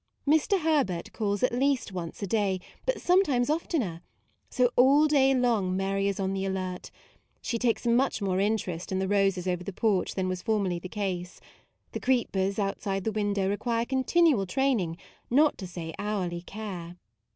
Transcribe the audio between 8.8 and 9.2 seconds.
in the